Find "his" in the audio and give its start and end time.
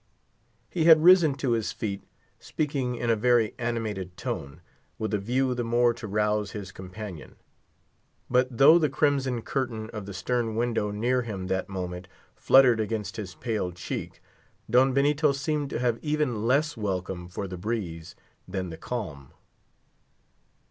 1.51-1.71, 6.53-6.71, 13.17-13.35